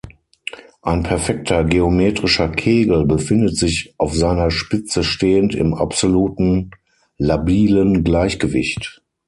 [0.81, 6.71] Ein perfekter geometrischer Kegel befindet sich, auf seiner Spitze stehend, im absoluten
[7.19, 9.03] labilen Gleichgewicht.